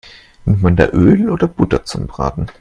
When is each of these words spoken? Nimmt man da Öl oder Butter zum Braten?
Nimmt 0.45 0.63
man 0.63 0.75
da 0.77 0.87
Öl 0.93 1.29
oder 1.29 1.47
Butter 1.47 1.83
zum 1.85 2.07
Braten? 2.07 2.47